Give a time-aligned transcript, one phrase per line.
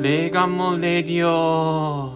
[0.00, 2.14] レーガンモレディオ。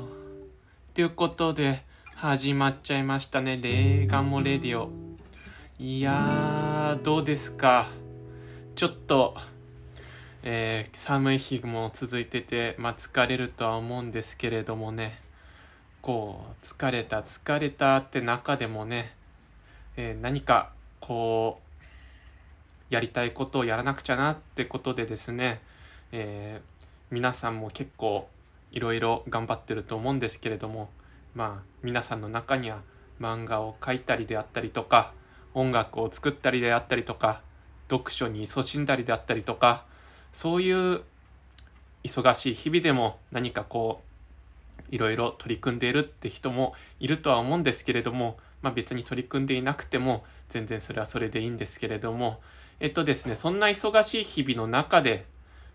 [0.94, 1.82] ということで
[2.14, 3.58] 始まっちゃいましたね。
[3.58, 4.88] レーガンモレディオ。
[5.78, 7.90] いやーどうですか？
[8.74, 9.36] ちょっと、
[10.42, 15.20] えー、寒い日も続いてて、まあ、疲れるとは思うんですけれどもね。
[16.00, 19.12] こう疲れた疲れたって中でもね、
[19.98, 20.70] えー、何か
[21.00, 21.60] こ
[22.90, 25.60] うやりたいことをやらなくちゃなってことでですね、
[26.12, 26.73] えー
[27.10, 28.28] 皆さんも結構
[28.72, 30.90] いろいろ頑張ってると思うんですけれども
[31.34, 32.80] まあ皆さんの中には
[33.20, 35.12] 漫画を描いたりであったりとか
[35.54, 37.40] 音楽を作ったりであったりとか
[37.88, 39.84] 読書に勤しんだりであったりとか
[40.32, 41.02] そういう
[42.02, 44.02] 忙しい日々でも何かこ
[44.90, 52.40] ういろいろ取り組んでいるって人もいるとは思うんですけれども、まあ、別に取り組んでいなくても全然それはそれでいいんですけれども
[52.80, 55.26] えっとですねそんな忙しい日々の中で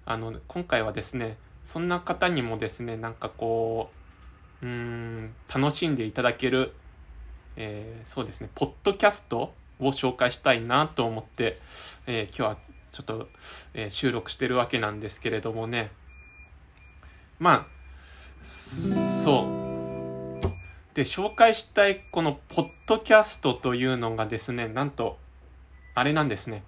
[0.06, 3.92] あの今回はですねそんな方にもですねなんかこ
[4.62, 6.74] ううん楽しんでいただける、
[7.56, 11.60] えー、そうですねポッドキャストを紹介したいなと思って、
[12.08, 12.58] えー、今日は
[12.92, 13.28] ちょっと、
[13.74, 15.92] えー、収録してるわけなんですけれどもね。
[17.38, 19.70] まあそう。
[20.96, 25.18] で紹介したいこのポッドキャストというのがですねなんと
[25.96, 26.64] あれなんですね。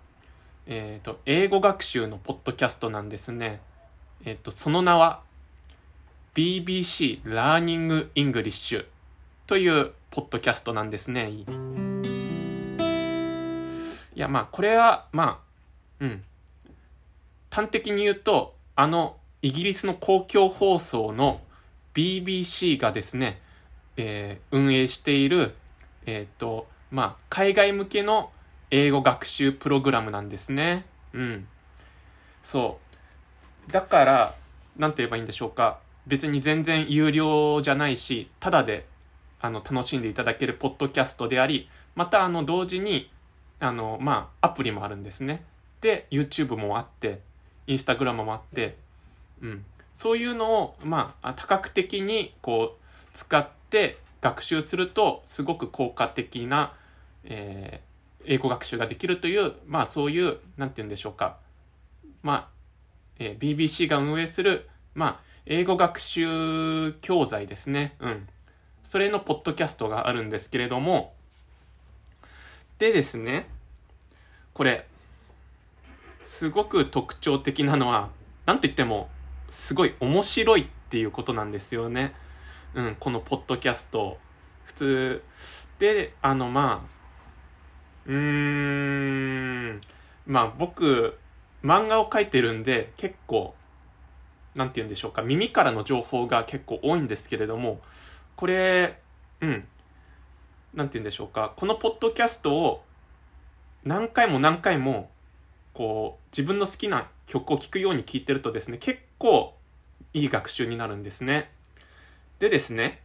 [0.67, 3.61] えっ、ー、と、英語学習のポッドキャストなんですね。
[4.25, 5.21] えっ、ー、と、その名は
[6.35, 8.85] BBC Learning English
[9.47, 11.29] というポッドキャストなんですね。
[11.29, 11.45] い
[14.15, 16.23] や、まあ、これは、まあ、うん。
[17.49, 21.41] 端的に言うと、あの、イギリスの公共放送の
[21.93, 23.41] BBC がですね、
[23.97, 25.55] えー、運営している、
[26.05, 28.31] えっ、ー、と、まあ、海外向けの
[28.71, 30.85] 英語学習プログラムなんですね。
[31.13, 31.47] うん。
[32.41, 32.79] そ
[33.67, 33.71] う。
[33.71, 34.35] だから、
[34.77, 35.79] なんて言えばいいんでしょうか。
[36.07, 38.87] 別に全然有料じゃないし、ただで、
[39.41, 43.11] あの、楽しんでいただけるポッドキャストであり、また、あの、同時に、
[43.59, 45.43] あの、まあ、アプリもあるんですね。
[45.81, 47.19] で、YouTube もあって、
[47.67, 48.77] Instagram もあって、
[49.41, 49.65] うん。
[49.95, 56.73] そういうのを、まあ、多角的に、こう、使って学習すると、すごく効果的な、
[57.25, 57.90] えー、
[58.25, 61.37] 英語学習ができるという、まあそういう、なんて言うんでしょうか。
[62.21, 62.49] まあ、
[63.19, 67.95] えー、BBC が運営する、まあ、英語学習教材ですね。
[67.99, 68.27] うん。
[68.83, 71.13] それのポッドキャストがあるんですけれども、
[72.77, 73.47] でですね、
[74.53, 74.87] これ、
[76.25, 78.09] すごく特徴的なのは、
[78.45, 79.09] なんと言っても、
[79.49, 82.13] すごい面白いっていうことなんですよね。
[82.73, 84.17] うん、このポッドキャスト。
[84.63, 85.23] 普通
[85.79, 87.00] で、あの、まあ、
[88.05, 89.81] うーん。
[90.25, 91.17] まあ僕、
[91.63, 93.53] 漫画を描いてるんで結構、
[94.55, 97.81] なんて言うんでしょうか、耳からの情報が結構多いんですけれども、
[98.35, 98.99] これ、
[99.41, 99.67] うん。
[100.73, 102.83] なんて言うんでしょうか、このポッドキャストを
[103.83, 105.09] 何回も何回も、
[105.73, 109.55] こう、自分の好きな曲を聴くように聴いてるとですね、結構
[110.13, 111.51] いい学習になるんですね。
[112.39, 113.01] でですね、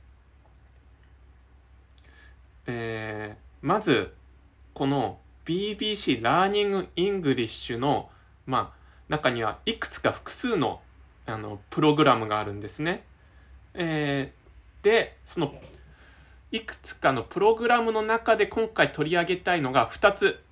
[2.67, 4.13] えー、まず、
[4.77, 5.17] この
[5.47, 8.11] BBC Learning English の、
[8.45, 8.79] まあ、
[9.09, 10.83] 中にはいくつか複数の
[11.25, 13.03] あのプログラムがあるんですね。
[13.73, 15.55] えー、で、その
[16.53, 20.43] いくつかのプログラムの中で今回取り上げたいのが2つ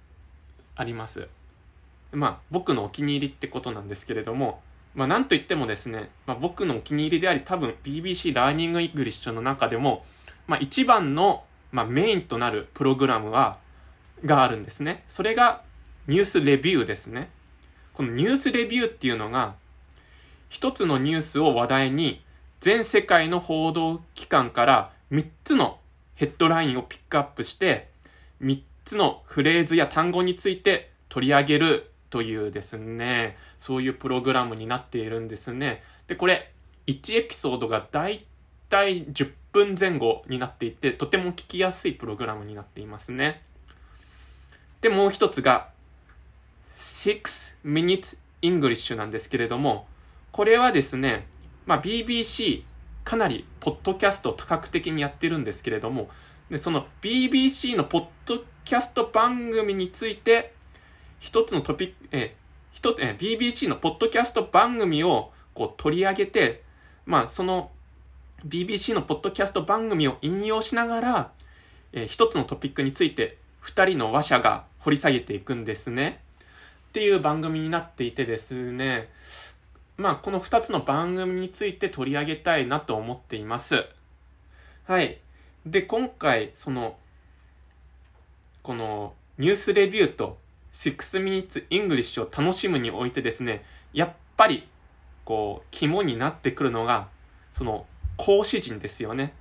[0.74, 1.28] あります。
[2.10, 4.62] まあ、僕のお気に入りってことなんですけれども、
[4.94, 10.02] まあ、なんといってもですね、まあ、僕のお気に入りであり、多分 BBC Learning English の中でも、
[10.46, 13.62] まあ、一番の、まあ、メインとなるプログラムは、
[14.24, 15.04] があるんですね。
[15.08, 15.62] それが
[16.06, 17.30] ニュースレビューですね。
[17.94, 19.54] このニュースレビューっていうのが、
[20.48, 22.22] 一つのニュースを話題に
[22.60, 25.78] 全世界の報道機関から3つの
[26.14, 27.88] ヘッドラインをピックアップして、
[28.42, 35.82] 3つのフレーズや単語について取り上げるというですね、そういうプログラムになっているんですね。
[36.06, 36.52] で、これ、
[36.86, 38.24] 1エピソードがだい
[38.68, 43.42] たい10分前後になっていて、とても聞きやすいプログラムになっていますね。
[44.84, 45.70] で、もう一つが、
[46.76, 49.86] 6 minutes English なんですけれども、
[50.30, 51.26] これはですね、
[51.64, 52.64] まあ、BBC、
[53.02, 56.10] かなりポッドキャストを多角的にやってるんですけれども、
[56.50, 60.52] でその BBC のポッドキャスト番組について、
[61.18, 62.36] 一つのトピック、え、
[62.70, 66.62] 一え、BBC のポッドキャスト番組をこう取り上げて、
[67.06, 67.70] まあ、その
[68.46, 71.32] BBC のポッドキャスト番組を引用しながら、
[71.94, 76.20] え一つのトピックについて二人の話者が掘り下げていくんですね。
[76.88, 79.08] っていう番組になっていてですね、
[79.96, 83.86] まあ、この2つの番組について取り上げたいなと思っています。
[84.84, 85.18] はい。
[85.64, 86.98] で、今回、その、
[88.62, 90.38] このニュースレビューと
[90.74, 94.68] 6 minutes English を楽しむにおいてですね、やっぱり、
[95.24, 97.08] こう、肝になってくるのが、
[97.50, 97.86] その、
[98.18, 99.32] 講師陣ですよね。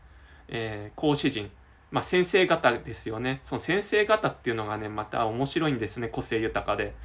[0.48, 1.51] えー、講師陣。
[1.94, 3.40] まあ、先生方ですよね。
[3.44, 6.07] その先生方っていうのがね、また面白いんですね。
[6.07, 6.95] 個性豊かで。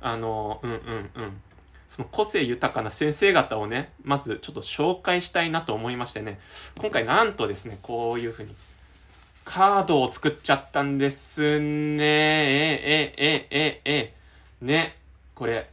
[0.00, 0.78] あの、うんうん
[1.16, 1.40] うん。
[1.86, 6.40] その個性豊かな先生方をね、まずちょっと紹介したいなと思いましてね、
[6.80, 8.54] 今回なんとですね、こういうふうに、
[9.44, 12.04] カードを作っちゃったんですね。
[12.06, 14.14] え、え、え、え、え、
[14.62, 14.96] ね、
[15.34, 15.68] これ、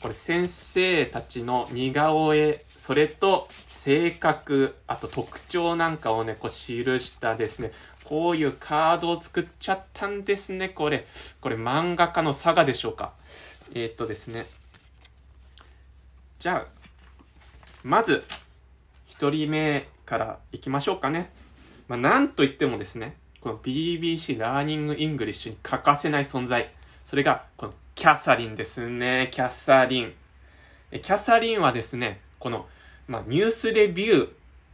[0.00, 3.48] これ先生たちの似顔絵、それと
[3.86, 7.70] 性格、あと特徴なんかをね、こう記したですね、
[8.02, 11.06] こういうカードを作っちゃったんですね、これ。
[11.40, 13.12] これ漫画家の性でしょうか。
[13.74, 14.46] えー、っとですね。
[16.40, 16.66] じゃあ、
[17.84, 18.24] まず、
[19.06, 21.30] 一人目からいきましょうかね。
[21.86, 26.72] まあ、なんといってもですね、この BBC Learning English に欠かせない存在。
[27.04, 29.28] それが、このキャサリンですね。
[29.30, 30.12] キャサリン。
[30.90, 32.66] キャサリンはですね、この、
[33.08, 34.28] まあ、ニュースレビュ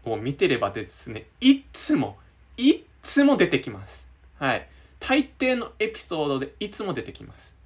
[0.05, 2.19] ーを見てればですね、いつも、
[2.57, 4.09] いつも出てきます。
[4.39, 4.69] はい。
[5.01, 7.57] 大抵のエピソードでいつも出てきます。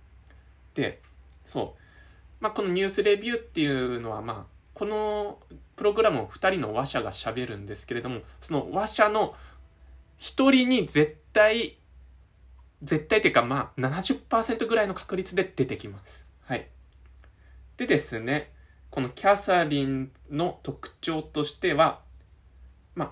[0.74, 1.00] で、
[1.44, 1.82] そう。
[2.40, 5.38] まあ、このニュースレビューっていうのは、まあ、この
[5.76, 9.34] プログラムを2人の話者がしゃべるんですけれども、その話者の
[10.18, 11.78] 1人に絶対、
[12.82, 16.26] 絶対っていうか、まあ70%ぐらいの確率で出てきます。
[16.44, 16.66] はい。
[17.76, 18.50] でですね、
[18.96, 22.00] このキャサリンの特徴としては、
[22.94, 23.10] まあ、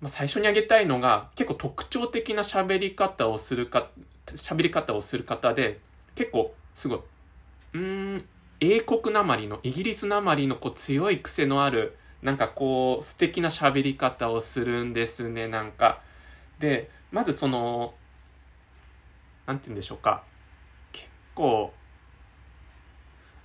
[0.00, 3.90] まあ、最初に挙げたいのが、結構特徴的な喋り方をするか、
[4.26, 5.80] 喋り方をする方で、
[6.14, 7.00] 結構すごい
[7.74, 8.24] うん、
[8.60, 16.00] 英国なまりの、イギリスなまりのこう強い癖のある、なんかこう、素敵な喋り方をするんですね、なんか。
[16.60, 17.92] で、まずその、
[19.46, 20.22] なんて言うんでしょうか。
[20.92, 21.74] 結構、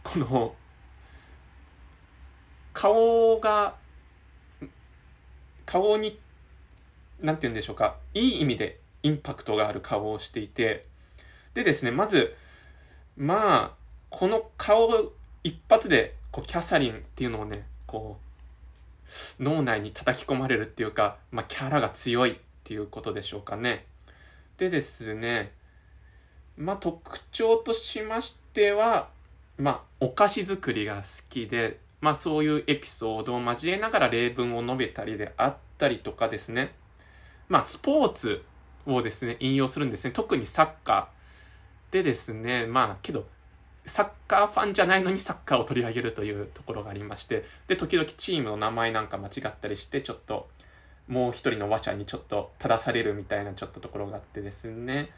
[0.04, 0.56] この、
[2.74, 3.76] 顔が、
[5.66, 6.20] 顔に、
[7.22, 7.96] なんて言うんでしょうか。
[8.14, 10.86] いい意味でインパクトがある顔をしていて、
[11.54, 12.36] でですね、まず、
[13.16, 15.12] まあ、この顔
[15.44, 18.18] 一発でこうキャサリンっていうのをねこ
[19.40, 23.86] う脳内に叩き込まれるっていうか、まあ、キャラが強いっていうことでしょうかね。
[24.58, 25.52] でですね
[26.58, 29.10] まあ特徴としましては
[29.58, 36.74] まあお菓子作りが好きでまあそういうエピソードを交えながら例文を述べたりであったりとかですね
[37.48, 38.44] まあスポーツ
[38.86, 43.26] をですね引用するんですね特にサッカーでですねまあけど
[43.86, 50.48] サッカーファンじゃないのにサッカーを取り上げるというところがありまして、で、時々チームの名前なんか間違ったりして、ちょっと、
[51.08, 55.10] もう一人の話者にちょっと正されるみたいなちょっとところがあってですね。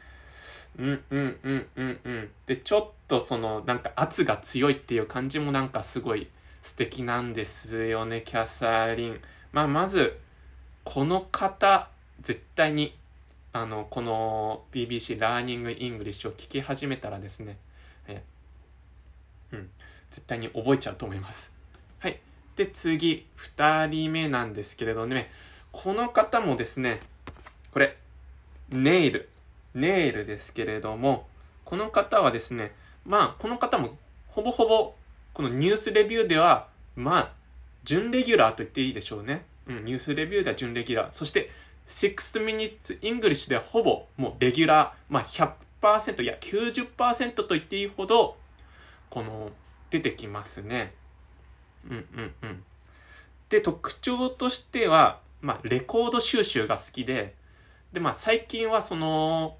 [0.78, 2.30] うんうんうんうんうん。
[2.46, 6.28] で、ちょっとその、なんか圧が強いっていう感じもなんかすごい
[6.66, 9.20] 素敵なんですよね、キャサリン。
[9.52, 10.18] まあ、まず、
[10.82, 11.88] この方、
[12.20, 12.98] 絶対に、
[13.52, 17.56] あの、この BBC Learning English を聞き始めたらですね、
[18.08, 18.20] え
[19.52, 19.70] うん、
[20.10, 21.54] 絶対に覚えちゃうと思います。
[22.00, 22.18] はい。
[22.56, 25.30] で、次、2人目なんですけれどね、
[25.70, 26.98] この方もですね、
[27.70, 27.96] これ、
[28.70, 29.28] ネイル。
[29.74, 31.28] ネイルですけれども、
[31.64, 33.96] この方はですね、まあ、この方も
[34.26, 34.96] ほぼほぼ、
[35.36, 37.32] このニュースレビューでは、まあ、
[37.84, 39.44] 準レギュラーと言っていいでしょうね。
[39.66, 41.12] うん、ニュースレビューでは準レギュラー。
[41.12, 41.50] そして、
[41.86, 48.38] 6 minutes English ではほぼもうレギュラー、まあ100%、いや90%と言っていいほど、
[49.10, 49.50] この
[49.90, 50.94] 出てきますね。
[51.86, 52.64] うんうんうん。
[53.50, 57.34] で特徴としては、まあ、レコード収集が好きで
[57.92, 59.58] で、まあ、最近はその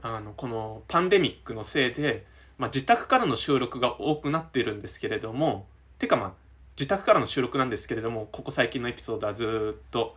[0.00, 2.24] あのこのパンデミックのせいで、
[2.58, 5.66] まあ、自宅からの収録が多くなっているんですけれども
[5.98, 6.32] てかまあ
[6.78, 10.16] 自宅からの収録なんですけれどもここ最近のエピソードはずっと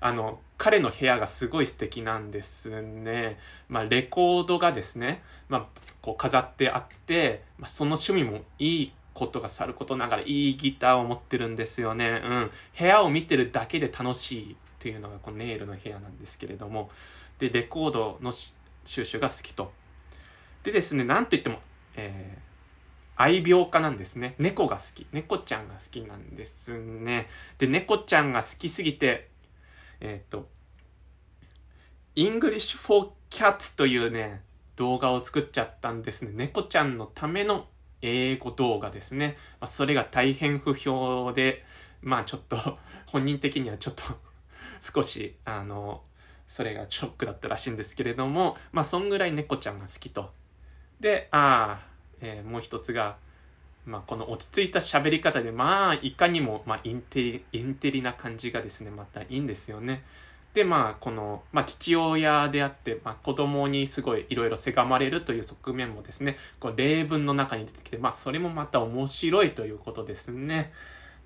[0.00, 3.38] あの彼の部屋がすごい素敵なんですね。
[3.68, 12.20] まあ、レコードがですね、まあ、こう飾ってあって、まあ、その趣味もいいことがさることながらいいギターを持ってるんですよね。
[12.22, 12.50] うん。
[12.78, 16.90] 部屋を見てるだけで楽しいっていうのがこのネイルの部屋なんですけれども、
[17.38, 18.32] で、レコードの
[18.84, 19.72] 収集が好きと。
[20.62, 21.60] でですね、なんといっても、
[21.96, 22.40] えー、
[23.16, 24.34] 愛病家なんですね。
[24.38, 25.06] 猫が好き。
[25.12, 27.28] 猫ちゃんが好きなんですね。
[27.58, 29.28] で、猫ちゃんが好きすぎて、
[30.00, 30.48] えっ、ー、と、
[32.14, 34.42] English for Cats というね、
[34.76, 36.30] 動画を作っちゃったんですね。
[36.34, 37.66] 猫ちゃんのための
[38.02, 39.36] 英語動画ですね。
[39.60, 41.64] まあ、それが大変不評で、
[42.02, 44.02] まあちょっと、 本人的にはちょっと
[44.80, 46.02] 少し、あの、
[46.46, 50.32] それがショックだったらしいんですけれども、まあそんぐらい猫ちゃんが好きと。
[51.00, 51.86] で、ああ、
[52.20, 53.16] えー、もう一つが、
[53.84, 60.02] まあ、この落ち着いた喋り方で、まあ、いかにも、まあ、インテリ、インテリな感じがですね、またいいんですよね。
[60.54, 70.72] で、まあ、この、まあ、父親であって、まあ、子供にすごいいろいろせがまれるという側面もですね、こう例文の中に出てきて、まあ、それもまた面白いということですね。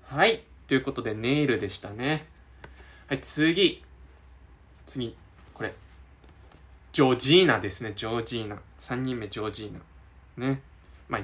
[0.03, 0.43] はい。
[0.67, 2.25] ということで、ネイルでしたね。
[3.07, 3.83] はい、次。
[4.85, 5.15] 次。
[5.53, 5.73] これ。
[6.91, 8.57] ジョージーナですね、ジョージーナ。
[8.79, 10.45] 3人目、ジョージーナ。
[10.45, 10.61] ね。
[11.07, 11.21] まあ、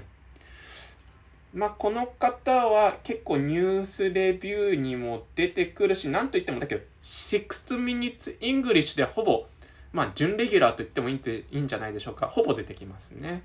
[1.54, 9.46] まあ、この方は結構ニュースレビューにも出てくるし、なんといってもだけど、6 minutes English でほぼ、
[9.92, 12.28] まあ、準レギュラーと言ってもいいいいんじゃないでしょうか。
[12.28, 13.44] ほぼ出てきますね。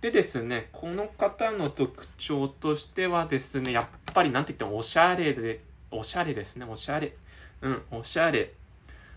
[0.00, 7.14] でですね、この方の特徴としてはですね、やっぱりなんといってもおしゃれで、おしゃれですね、おしゃれ。
[7.60, 8.52] うん、おしゃれ。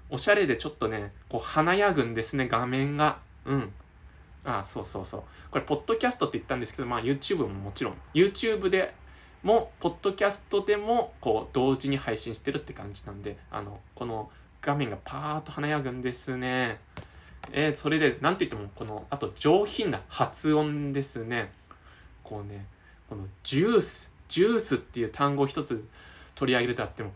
[0.09, 3.19] おしゃれでちょっとね、こう華やぐんですね、画面が。
[3.45, 3.73] うん。
[4.45, 5.23] ああそうそうそう。
[5.51, 8.93] これ、ポッドキャストって言ったんですけど、まあ YouTube ももちろん、YouTube で
[9.43, 16.79] も、ポッドキャストでも、こう、同時に配信してるって感じなんで、あの、この画面がパーッと華やぐんですね。
[17.51, 21.51] えー、それで、なんと言っても、この、あと上品な発音ですね。
[22.23, 22.65] こうね、
[23.09, 25.83] このジュース、ジュースっていう単語を一つ
[26.35, 27.11] 取り上げるとあっても、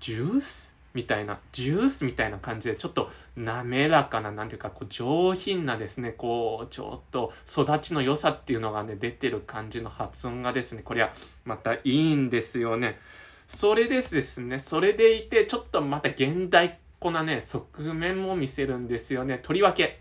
[0.00, 0.71] ジュース？
[0.94, 11.12] みたいな、ジュースみたいな感じで、ちょっと滑らかな、なんていうか、こう上品なですね、こう、ちょっと育ちの良さっていうのがね、出てる感じの発音がですね、これは
[11.44, 12.98] またいいんですよね。
[13.46, 19.38] それですですね、それでいて、ちょっとまた現代っ子なね、側面も見せるんですよね。
[19.42, 20.00] とりわけ、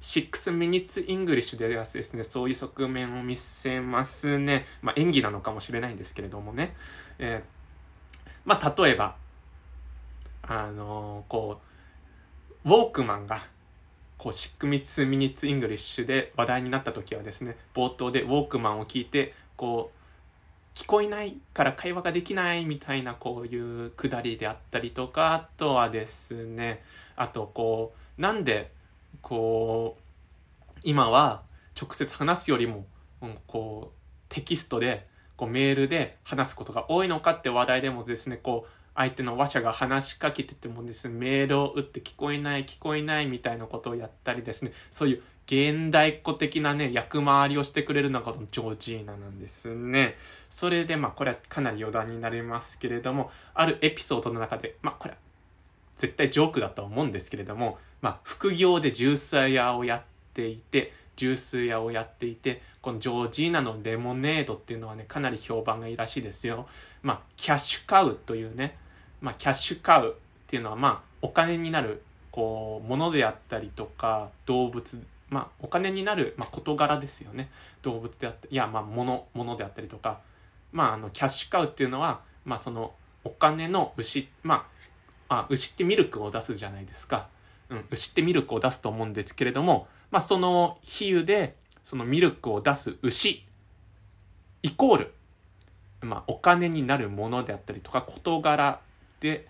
[0.00, 4.66] 6 minutes English ではですね、そういう側面を見せますね。
[4.82, 6.74] まあ演技なのかもしれないんですけれどもね。
[7.18, 9.14] えー、まあ例えば、
[10.42, 11.60] あのこ
[12.64, 13.42] う、ウォークマンが、
[14.18, 19.98] こう、 six minutes English で話題になった時はですね、冒頭でウォークマンを聞いて、こう、
[20.74, 26.82] 聞こえないから会話ができないみたいなこういうくだりであったりとか、あとはですね、
[27.16, 28.72] あとこう、なんで、
[29.20, 31.42] こう、今は
[31.80, 32.86] 直接話すよりも、
[33.46, 35.06] こう、テキストで、
[35.36, 50.16] こうメールで話すことが多いのかって話題でもですね、こう、相手の話者が話しかけててもですね、メールを打って聞こえない聞こえないみたいなことをやったりですね、そういう現代っ子的なね、役回りをしてくれるのがこのジョージーナなんですね。
[50.48, 55.18] それでまあこれはかなり余談になりますけれども、あるエピソードの中で、まあこれは
[55.96, 60.02] 絶対ジョークだと思うんですけれども、まあ副業でジュース屋をやっ
[60.34, 66.66] ていて、ジュース屋をやっていて、このジョージーナのレモネードっていうのはね、かなり評判がいいらしいですよ。
[67.02, 68.78] まあ、キャッシュカウというね、
[69.22, 70.12] まあ、キャッシュカウっ
[70.48, 72.02] ていうのは、まあ、お金になる、
[72.32, 77.48] こう、ものであったりとか、動物、まあ、お金になる、まあ、事柄ですよね。
[77.82, 80.20] 動物であったり、いや、まあ、もの、であったりとか、
[80.72, 82.92] まあ、あの、キャッシュカウっていうのは、まあ、その、
[83.24, 84.66] お金の牛、ま
[85.28, 87.28] あ、あ、牛ってミルクを出すじゃないですか。
[87.70, 93.44] うん、牛ってミルクを出すと思うんですけれども、まあ、その比喩で、そのミルクを出す牛、
[94.62, 95.14] イコール、
[96.00, 98.80] まあ、お金になるものであったりとか、事柄
[99.22, 99.46] で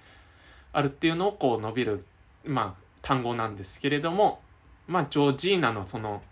[0.72, 2.04] あるっていうのをこう伸びる、
[2.44, 4.40] まあ、単語なんですけれども、
[4.86, 6.22] まあ、ジョージーナのその、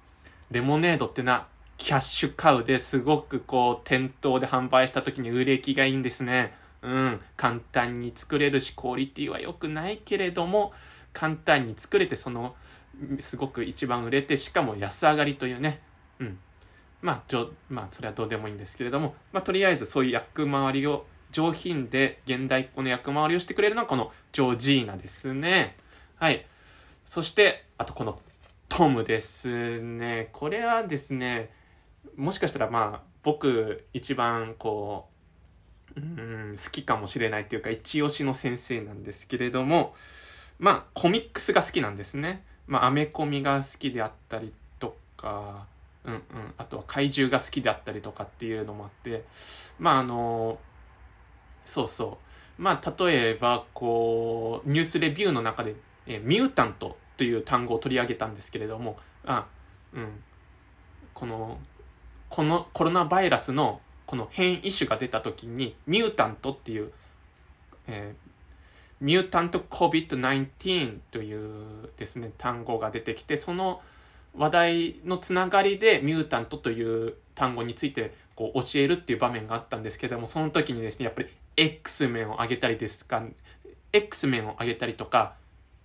[0.51, 1.47] レモネードってのは、
[1.79, 6.55] キャッシュカウですごくこう、店頭で販売した時に売れ行きがいいんですね。
[6.83, 7.21] うん。
[7.37, 10.73] 簡単に作れるし、クオリティは良くないけれども、
[11.13, 12.55] 簡単に作れて、その、
[13.19, 15.81] すごく一番売れて、しかも安上がりというね。
[16.19, 16.39] うん。
[17.03, 25.77] まあ、じょまあ、それはどうでもいいんですけれども、まあ、とりあえずそういう役回りを上品で現代っ子の役回りをしてくれるのはこのジョージーナですね。
[26.17, 26.45] はい。
[27.07, 28.19] そして、あとこの
[28.69, 30.29] トムですね。
[30.33, 31.51] これはですね、
[32.17, 35.09] もしかしたらまあ僕一番こ
[35.97, 39.95] う、うん、好きかもしれないっていうか一押しの先生なんですけれども、
[40.59, 42.45] まあコミックスが好きなんですね。
[42.67, 45.67] まあアメコミが好きであったりとか、
[46.05, 46.21] うんうん、
[46.57, 49.25] あとは怪獣が好きであったりとかっていうのもあって、
[49.79, 50.59] まああの、
[51.65, 52.19] そうそ
[52.59, 52.63] う。
[52.63, 55.75] まあ、例えば、こう、ニュースレビューの中で、
[56.07, 59.47] えミュータントという単語を取り上げたんですけれども、あ、
[59.95, 60.23] うん。
[61.15, 61.59] この、
[62.29, 66.93] このコロナバイラスのこの変異種が出た時に、ミュータントっていう、
[67.87, 73.81] えー、ミュータント COVID-19 というですね、単語が出てきて、その、
[74.37, 81.29] 話題のつながりでミュータントという単語についてこう教えるっていう場面があったんですけども、その時にですね、やっぱり
[81.59, 83.23] X 面を上げたりですか、
[83.93, 85.35] X 面を上げたりとか、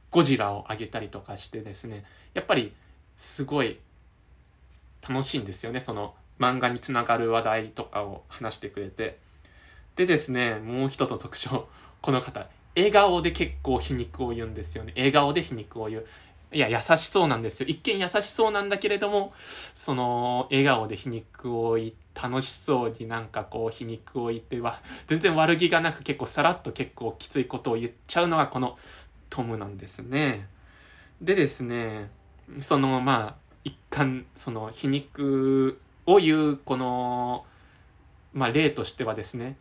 [0.09, 2.71] ゴジラを上げたりとかしてですね、やっぱり
[3.17, 3.77] すごい
[5.05, 9.17] 楽しいんですよね、その漫画につながる話題とかを話してくれて。
[9.97, 11.67] でですね、もう一つの特徴、
[12.01, 14.93] この方、笑顔で結構皮肉を言うんですよね。
[14.95, 16.05] 笑顔で皮肉を言う。
[16.53, 17.67] いや、優しそうなんですよ。
[17.67, 19.33] 一見優しそうなんだけれども、
[19.73, 28.77] その、笑顔で皮肉を言っ楽しそうになんかこう皮肉を言っては、全然悪気がなく結構さらっと結構きついことを言っちゃうのがこの
[29.29, 30.47] トムなんですね。
[31.21, 32.09] でですね、
[32.59, 37.45] そのまあ、一貫、その皮肉を言うこの、
[38.33, 39.57] まあ例としてはですね、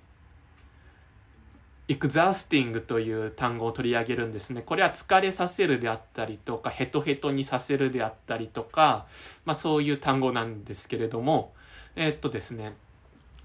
[1.87, 4.63] エクザスティングという単語を取り上げるんですね。
[4.63, 9.07] これは疲れさせるであったりとか、ヘトヘトにさせるであったりとか、
[9.45, 11.53] まあそういう単語なんですけれども、
[11.97, 12.75] えー、っとですね、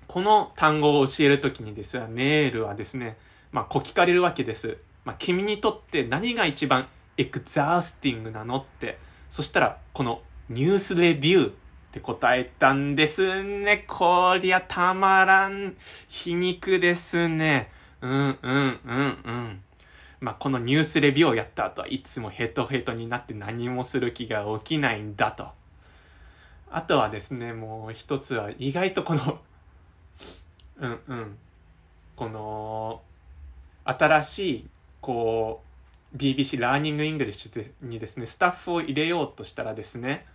[0.07, 3.17] この単語を教えるときにですね、ネールはですね、
[3.51, 4.77] まあこう聞かれるわけです。
[5.05, 6.87] まあ君にとって何が一番
[7.17, 8.97] エクザースティングなのって。
[9.29, 11.53] そしたら、このニュースレビューっ
[11.91, 13.85] て答えたんですね。
[13.87, 15.75] こりゃたまらん。
[16.07, 17.71] 皮肉ですね。
[18.01, 19.63] うんうんうんうん。
[20.21, 25.58] まあ、このニュースレビューをやった後はいつもヘトヘトになって何もする気が起きないんだと。
[26.71, 29.39] あとはですね、もう一つは意外とこの
[30.79, 31.38] うんうん、
[32.15, 33.01] この、
[33.83, 34.69] 新しい、
[35.01, 35.63] こ
[36.13, 40.25] う、BBC Learning English にですね、スタッフを入れようとしたらですね、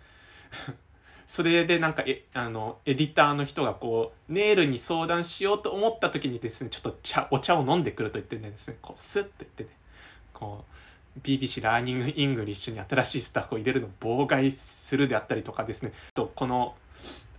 [1.26, 9.70] それでなんかえあのエディターの人がこうネイルに相談しようと思った時にですねちょっと茶お茶を飲んでくると言ってねですねこうスッと言ってね
[10.32, 10.73] こう
[11.22, 15.92] BBC Learning English に新しいスタッフを入れるのを妨害するであったりとかですね。
[16.14, 16.74] とこの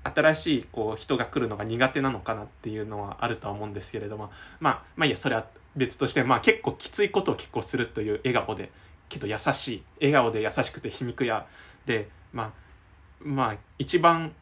[0.03, 4.31] 新しいこう人が来るのが苦手なのかなっていうのはあるとは思うんですけれども。
[4.59, 8.71] まあまあいいやそれは別としてまあ結構きついことを結構するという笑顔で
[9.09, 11.45] けど優しい笑顔で優しくて皮肉屋
[11.85, 12.51] でまあ
[13.19, 14.33] まあ一番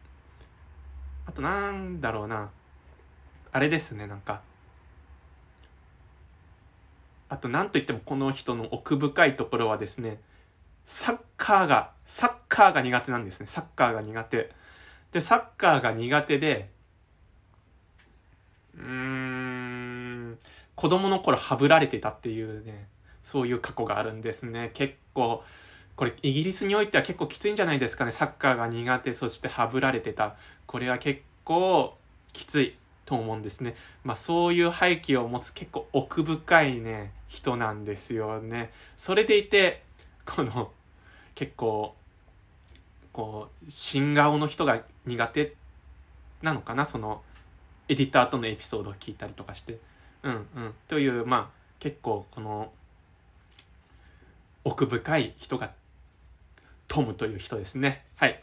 [1.25, 2.51] あとなんだろうな。
[3.51, 4.41] あれですねなんか
[7.33, 10.19] あと何といってもこの人の奥深いところはですね
[10.85, 13.47] サッカーがサッカーが苦手なんですね。
[13.47, 14.51] サッカーが苦手。
[15.11, 16.69] でサッカーが苦手で
[18.77, 20.37] うーん
[20.75, 22.87] 子供の頃はぶられてたっていうね
[23.23, 24.69] そういう過去があるんですね。
[24.75, 25.43] 結構
[25.95, 28.11] これイギリスにおいては結構きついんじゃないですかね。
[28.11, 30.35] サッカーが苦手そしてはぶられてた。
[30.67, 31.97] これは結構
[32.31, 32.75] きつい。
[33.05, 39.83] と思うんですねまあそういう背景を持つ結構奥深いね人なんですよねそれでいて
[40.25, 40.71] この
[41.35, 41.95] 結構
[43.11, 45.55] こう新顔の人が苦手
[46.41, 46.85] なのかな？
[46.85, 47.21] その
[47.87, 49.79] エディターとのエピソードを聞いたりとかして
[50.23, 52.71] うんうんというまあ結構この
[54.63, 55.71] 奥深い人が
[56.87, 58.05] トムという人ですね。
[58.15, 58.39] はい。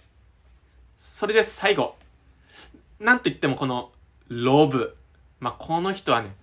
[0.98, 1.94] それで最後。
[2.98, 3.90] なんと言ってもこの
[4.30, 4.96] ロブ。
[5.40, 6.34] まあ、この人はね、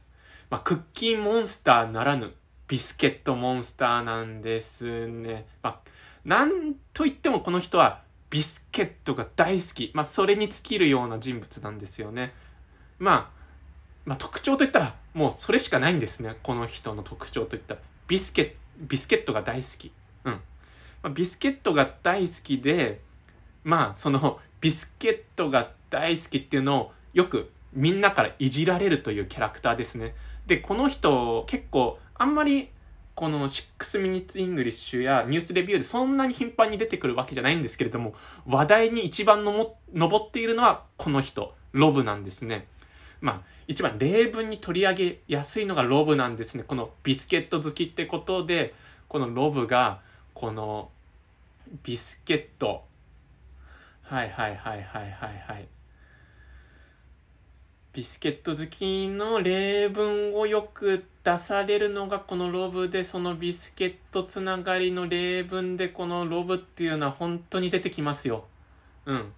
[0.50, 2.34] まあ、クッキーモンスターならぬ
[2.68, 5.48] ビスケットモンスターなんですね。
[5.64, 5.90] まあ、
[6.26, 9.92] なんと言ってもこの人はビスケットが大好き。
[9.94, 12.34] まあ、それに尽きるような人物なんですよね。
[13.00, 13.38] まあ、
[14.04, 16.36] まあ、特徴といったらもうそれしかないんですね。
[16.44, 17.80] この人の特徴といったら。
[18.10, 19.94] ビスケビスケットが大好き。
[20.26, 20.34] うん。
[20.34, 20.40] ま
[21.04, 23.00] あ、ビスケットが大好きで、
[23.64, 30.16] まあ、そのビスケットが大好きっていうのをよくみんなからいじられるというキャラクターですね。
[30.46, 32.70] で、この人結構あんまり
[33.16, 38.14] この6 minutes English やニュースレビューでそんなに頻繁に出てくるわけじゃないんですけれども、
[38.46, 42.68] 話題に一番のも上っているのはこの人、ロブなんですね。
[43.20, 46.64] まあ、一番例文に取り上げやすいのがロブなんですね。
[46.64, 48.74] このビスケット好きってことで、
[49.08, 50.02] このロブが
[50.34, 50.90] この
[51.84, 52.86] ビスケット
[54.04, 55.68] はいはいはいはいはいはい
[57.98, 68.46] ビスケット好きの例文をよく出されるのがこのロブでそのビスケットつながりの例文でこのロブっていうのは本当に出てきますよ。
[69.08, 69.34] うん。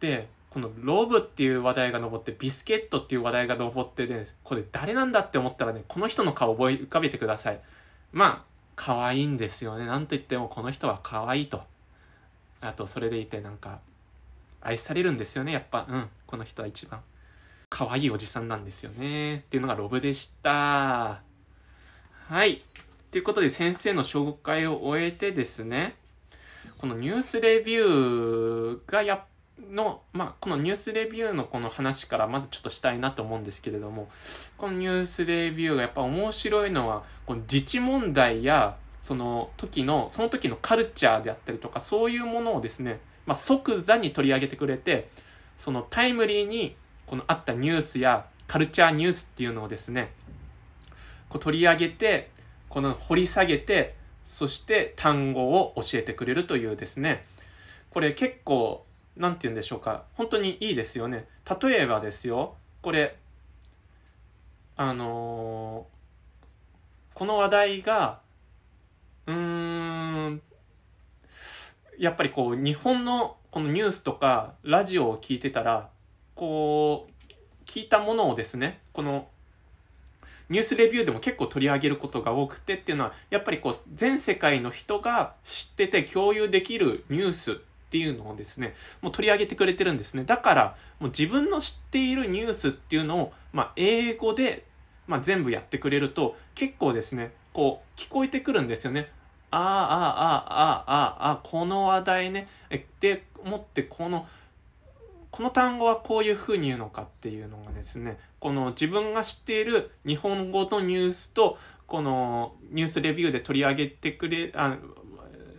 [0.00, 7.60] で、このロブっていう話題が上ってビスケットっていう話題が上ってで、これ誰なんだって思ったらね、この人の顔覚え浮かべてください。
[8.10, 8.42] まあ、
[8.74, 9.84] 可愛いんですよね。
[9.84, 11.60] なんと言ってもこの人は可愛いと。
[12.62, 13.80] あと、それでいてなんか、
[14.62, 15.52] 愛されるんですよね。
[15.52, 17.02] やっぱ、うん、この人は一番。
[17.68, 19.38] 可愛いおじさんなんですよね。
[19.38, 21.22] っていうのがロブでした。
[22.28, 22.62] はい。
[23.10, 25.96] ということで先生の紹介を終えてですね、
[26.78, 29.24] このニュースレビューがや
[29.70, 34.08] の、まあ、このニュースレビューのこの話からまずちょっとしたいなと思うんですけれども、
[34.58, 45.08] このニュースレビューがやっぱ面白いのは、この自治問題や、その時の、その時のカルチャーであったりとか、そういうものをですね、まあ、即座に取り上げてくれて、
[45.56, 50.12] そのタイムリーに、このあったニュースやカルチャーニュースっていうのをですね、
[51.28, 52.30] こう取り上げて、
[52.68, 57.24] この掘り下げて、そして単語を教えてくれるというですね、
[57.90, 58.84] これ結構、
[59.16, 61.26] なんて言うんでしょうか、本当にいいですよね。
[61.60, 63.16] 例えばですよ、これ、
[64.76, 68.20] あのー、この話題が、
[69.26, 70.42] うーん、
[71.98, 75.88] やっぱりこう、日本のこのニュースとかラジオを聞いてたら、
[76.36, 79.26] こう、聞いたものをですね、この
[80.48, 87.54] ニュースレビューでも結構取り上げることが多くてっていうのは、やっぱりこう、全世界の人が知ってて共有できるニュースっ
[87.90, 90.24] ていうのをですね、もう取り上げてくれてるんですね。
[90.24, 94.64] だから、もう自分の知っているニュースっていうのを、まあ、英語で、
[95.08, 99.08] まあ、全部やってくれると、結構ですね、こう、聞こえてくるんですよね。
[99.50, 102.48] ああ、ああ、ああ、ああ、この話題ね。
[102.70, 104.28] え、で、もってこの、
[105.36, 114.78] この単語はこういうふうに言うのかっていうのがですね、この自分が知っている日本語のニュースと、このニュースレビューで取り上げてくれ、あ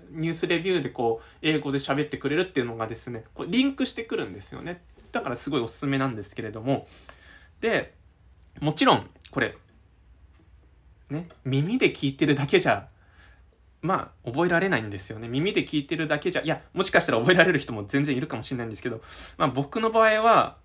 [0.10, 4.82] ニュースレビューでこう、英語で喋ってくれるっていうのがですね、こうリンクしてくるんですよね。
[5.12, 6.88] だからすごいおすすめなんですけれども。
[7.62, 7.94] で、
[8.60, 9.56] もちろん、これ、
[11.12, 12.90] ね、耳で聞いてるだけじゃ
[13.88, 15.30] まあ、覚えられないんですよね。
[15.30, 19.02] 耳で聞いてるだけじゃ、いや、もしかしたら覚えられる人も全然いるかもしれないんですけど、
[19.38, 20.58] まあ僕の場合は、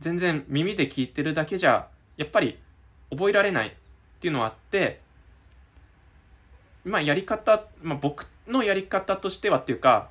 [0.00, 2.58] 全然耳で聞いてるだけじゃ、やっぱり
[3.10, 3.72] 覚えられないっ
[4.20, 5.00] ていうのはあって、
[6.84, 10.10] まあやり方、まあ僕のやり方としてはっていうか、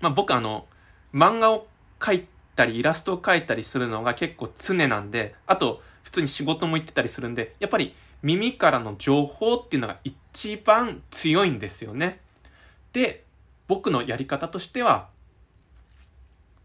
[0.00, 0.66] まあ僕あの、
[1.12, 1.66] 漫画を
[2.00, 12.20] 描いたりイラストを描いたりするのが結構常なんで、あと普通に仕事も行ってたりするんで、やっぱり耳からの情報っていうのが一番強いんですよね。
[12.92, 13.24] で、
[13.68, 15.08] 僕のやり方としては、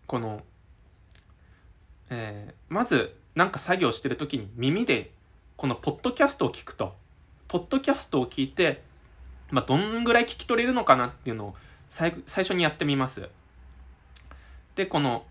[0.05, 0.41] この、
[2.09, 5.11] えー、まず、なんか作業してる時に耳で、
[5.57, 6.95] このポッドキャストを聞くと、
[7.47, 8.83] ポッドキャストを聞いて、
[9.51, 11.55] まあ、どんぐらい聞き取れるのかなっていうのを
[11.89, 13.29] 最初にやってみます。
[14.75, 15.25] で、この、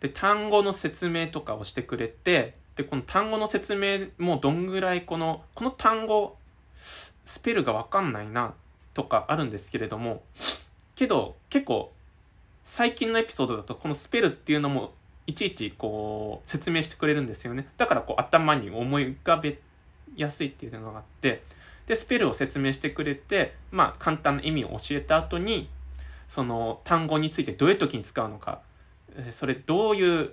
[0.00, 6.36] で、単語の説明とかをしてくれて、で、この単語の説明もどんぐらいこの、この単語、
[7.24, 8.54] スペルがわかんないな
[8.94, 10.22] とかあるんですけれども、
[10.94, 11.92] けど結構
[12.64, 14.92] 最近のエピソードだとこのスペルっていうのも
[15.26, 17.68] いちいちこう説明してくれるんですよね。
[17.76, 19.58] だからこう頭に思い浮かべ
[20.16, 21.42] やすいっていうのがあって、
[21.86, 25.68] で、スペルを説明してくれて、まあ簡単な意味を教えた後に、
[26.28, 28.60] その単語についてどういう時に使うのか、
[29.30, 30.32] それどういう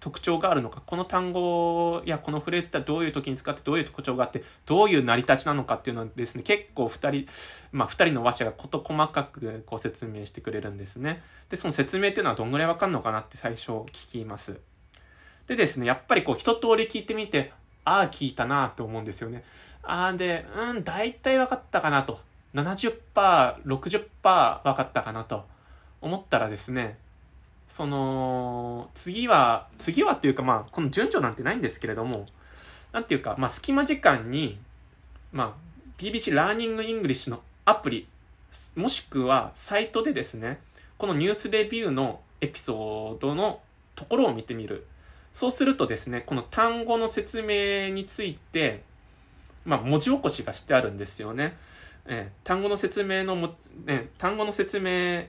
[0.00, 7.26] 特徴があるのか、この単語やこのフレーズってどういう時に使ってどういう特徴があって、どういう成り立ちなのかっていうのはですね、結構二人、
[7.72, 11.22] まあ二人の話者が事細かくこう説明してくれるんですね。
[11.48, 14.60] で、その説明っていうのはどんぐらいわかんのかなって最初聞きます。
[15.46, 17.52] でですね、やっぱりこう一通り聞いてみて、
[17.84, 19.44] ああ聞いたなって思うんですよね。
[19.82, 22.20] ああで、うん、大体分かったかなと。
[22.54, 22.92] 70%、
[23.64, 25.46] 60%分かったかなと
[26.00, 26.98] 思ったらですね、
[27.68, 32.26] その、次は、次はっていうかまあ、この順序なんてないんですけれども、
[32.92, 34.58] なんていうか、まあ、隙間時間に、
[35.32, 35.66] まあ、
[35.98, 38.08] BBC Learning English のアプリ、
[38.74, 40.60] もしくはサイトでですね、
[40.98, 43.60] この News Review のエピソードの
[43.94, 44.86] ところを見てみる。
[45.34, 48.82] そうするとですね、この単語の説明について、
[49.66, 51.56] まあ、文字起こしがしてあるんですよね。
[52.06, 55.24] えー、単語の説明のも、ね、単語の説明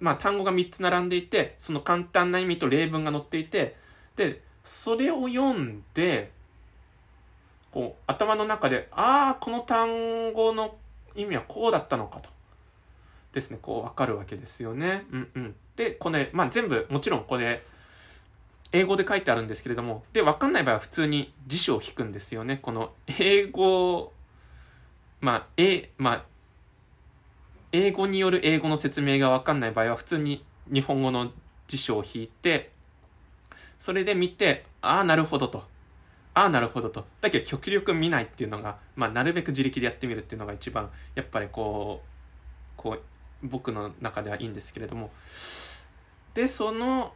[0.00, 3.76] まあ、単語が3つ並んでいて、その簡単な意味と例文が載っていて、
[4.16, 6.32] で、それを読んで、
[7.70, 10.76] こう、頭の中で、ああ、この単語の
[11.14, 12.28] 意味はこうだったのかと。
[13.32, 15.04] ですね、こう、わかるわけですよね。
[15.10, 15.54] うんうん。
[15.76, 17.62] で、これ、まあ、全部、もちろんこれ、
[18.72, 22.58] 英語で書いてあるんですけれども、で、わかんない場合は普通に辞書を引くんですよね。
[22.60, 24.12] この、英語、
[25.20, 26.24] まあ、え、まあ、
[27.76, 31.30] 英語による英語の説明がわかんない場合は普通に日本語の
[31.68, 32.70] 辞書を引いて、
[33.78, 35.64] それで見て、ああ、なるほどと。
[36.32, 37.04] ああ、なるほどと。
[37.20, 43.02] だけど極力見ないっていうのが、まあ、なるべく自力でやってみるっていうのが一番、やっぱりこう、こう、
[43.42, 45.10] 僕の中ではいいんですけれども。
[46.32, 47.12] で、その、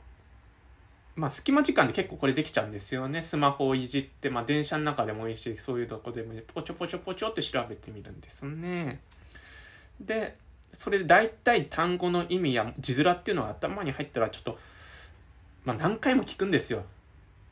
[1.16, 3.22] まあ、隙間時間で結構これできちゃうんですよね。
[3.22, 9.00] スマホをいじって、まあ、電車の中でもいいし、そういうとこでも、ポチョポチョポチョって調べてみるんですね。
[10.00, 10.36] で
[10.72, 14.58] それで大体単語の意味や字面っていうのが頭に入ったらちょっと、
[15.64, 16.84] まあ、何回も聞くんですよ。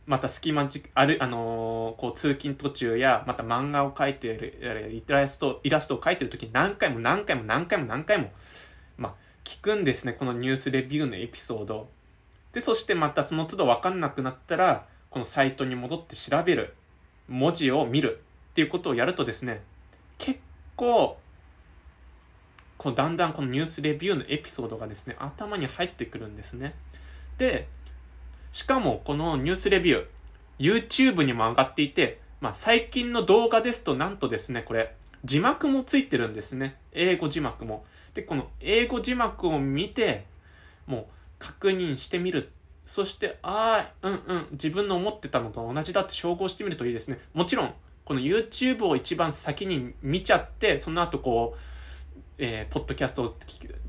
[0.07, 4.59] また隙間じある、あのー、こう通勤途中やまた漫画を描いてる
[4.91, 8.31] イラストイラストを描いてる時に何回も何回も何回も何回も
[8.97, 11.89] まあ聞くんですねこのニュースレビューのエピソード。
[12.55, 16.75] でそしてまたその都度分かんなくなったらこのサイトに戻って調べる
[17.29, 19.61] 文字を見るっていうことをやるとですね
[20.17, 20.41] 結
[20.77, 21.19] 構
[22.79, 26.75] こうだんだんこのニュースレビューのエピソードがですね頭に入ってくるんですね。
[27.37, 27.69] で
[28.53, 36.77] しかもこのニュースレビュー YouTube にも上がっていて、まあ、最近の動画ですとなんとですねこれ字幕もついてるんですね。
[36.93, 37.85] 英語字幕も。
[38.15, 40.25] でこの英語字幕を見て
[40.87, 41.05] もう
[41.39, 42.51] 確認してみる。
[42.87, 47.19] そしてああうんうん自分の思ってたのと同じだって照合してみるといいですね。
[47.35, 51.78] もちろんこの YouTube を一番先に見ちゃってその後こう
[52.39, 53.35] えー、ポッドキャストを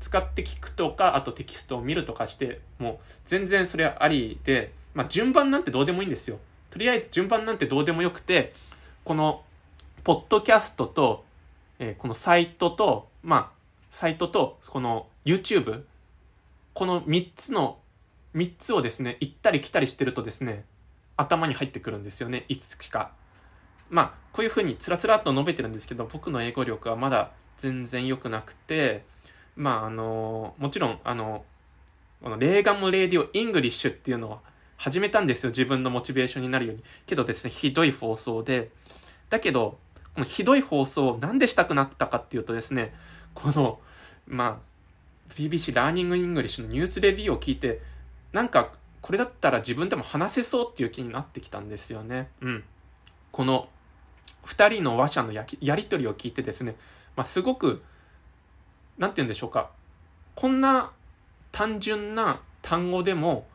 [0.00, 6.38] 使って聞くとか、あとテキストを見るとかして、もう全然それはありで、まあ順番なんてどうでもいいんですよ。
[6.70, 8.52] とりあえず順番なんてどうでもよくて、
[9.04, 9.42] この、
[10.04, 11.24] ポッドキャストと、
[11.78, 13.50] えー、このサイトと、まあ、
[13.90, 15.82] サイトと、この YouTube、
[16.74, 17.78] この3つの、
[18.34, 20.64] 3つをですね、行ったり来たりしてるとですね、
[21.16, 23.12] 頭に入ってくるんですよね、いつしか。
[23.90, 29.04] まあ、こういうふうにつらつらっと述べてるんですけど、僕の英語力はまだ全然良くなくて、
[29.54, 31.44] まああの、もちろん、あの、
[32.22, 34.40] このレーガムレーディオイングリッシュっていうのは
[34.78, 35.50] 始めたんですよ。
[35.50, 36.84] 自分のモチベーションになるように。
[37.06, 38.70] けどですね、ひどい放送で。
[39.28, 39.78] だけど、
[40.14, 42.94] このひどい放送をなんでしたくなったかっていうとですね、
[43.34, 43.78] この、
[44.26, 47.82] まあ、BBC Learning English の News Review を聞いて、
[48.32, 52.28] なんか、これだったら自分でも話せそうっていう気になってきたんですよね。
[52.40, 52.64] うん。
[53.32, 53.68] この、
[54.44, 55.44] 二人の話者のや
[55.76, 56.76] りとりを聞いてですね、
[57.16, 57.82] まあ、すごく、
[58.98, 59.70] なんて言うんでしょうか。
[60.34, 60.90] こんな
[61.52, 63.46] 単純な単語でも、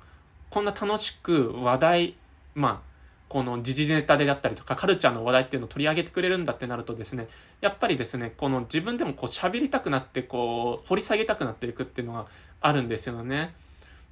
[0.50, 2.16] こんな楽しく話題、
[2.54, 2.96] まあ、
[3.28, 7.28] この時事ネタであったりとか、カルチャーの話題っていうのを取り上げてくれるんだってなるとですね、
[7.62, 12.28] やっぱりですね、この自分でもこう喋りたくなって、こう、掘り下げたくなっていくっていうのが
[12.62, 13.54] あるんですよね。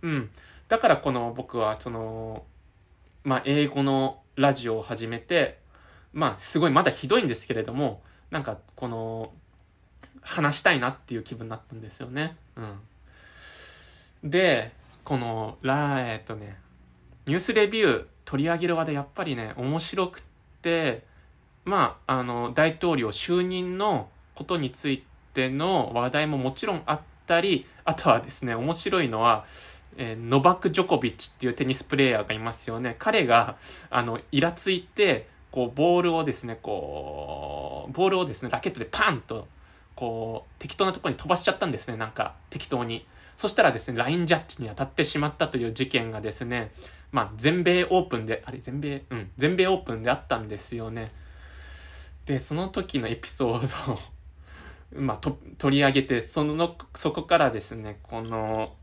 [0.02, 0.30] うん。
[0.68, 2.44] だからこの僕は、その、
[3.24, 5.60] まあ、英語のラジオを始めて、
[6.12, 8.02] まあ、すごいまだひどいんですけれども、
[8.34, 9.32] なんかこの
[10.22, 12.36] 話したいなっていう気分になったんですよね。
[14.24, 14.30] うん。
[14.30, 14.72] で、
[15.04, 16.58] この、ラえっとね、
[17.28, 20.22] ニュースレビュー取り上げる話でやっぱりね、面白くっ
[20.64, 21.04] て、
[21.64, 25.04] まあ、あの、大統領就任のことについ
[25.36, 29.46] ての話題ももちろんあったり、あとはですね、面白いのは、
[29.96, 32.96] えー、ノバク・ジョコビッチっていうテニスプレーヤーがいますよね。
[32.98, 33.58] 彼が、
[33.92, 39.48] あの、イラついて、こう、ボールをですね、こう、ボールをですね、ラケットでパンと、
[39.96, 43.06] こう、適当なとこに飛ばしちゃったんですね、なんか、適当に。
[43.38, 46.72] そしたらですね、ラインジャッジに当たってしまったという事件がですね、
[47.12, 51.12] まあ、全米オープンで、あれ、全米、うん、全米オープンであったんですよね。
[52.26, 54.00] で、その時のエピソードを
[55.00, 58.76] まあ、と、取り上げて、その、そこからですね、この、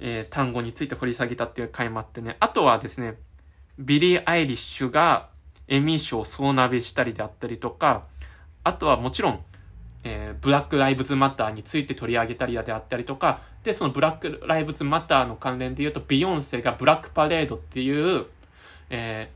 [0.00, 3.14] えー、単語について掘り下げたっていう回もあってね、あとはですね、
[3.78, 5.32] ビリー・アイリッシュが、
[5.68, 8.04] エミー賞総なべしたりであったりとか、
[8.62, 9.40] あとはもちろん、
[10.04, 18.26] えー、ブラック・ライブズ・マターについて取り上げたりであったりとか、で、そのブラック・ライブズ・マターの関連で言うと、ビヨンセが Black Parade っていう、
[18.90, 19.30] え